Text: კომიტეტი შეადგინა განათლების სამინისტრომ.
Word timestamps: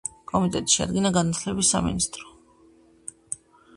კომიტეტი 0.29 0.73
შეადგინა 0.75 1.11
განათლების 1.19 1.71
სამინისტრომ. 1.75 3.47